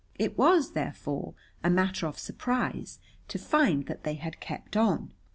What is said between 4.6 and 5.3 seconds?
on.